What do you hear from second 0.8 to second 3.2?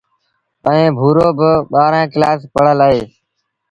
ڀورو با ٻآهرآݩ ڪلآس پڙهل اهي۔